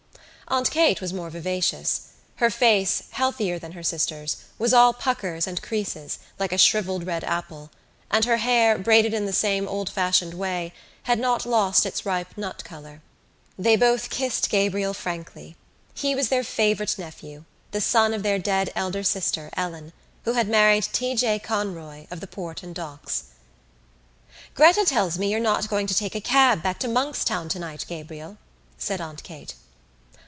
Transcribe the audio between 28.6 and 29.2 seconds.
said